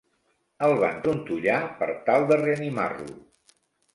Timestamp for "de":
2.31-2.39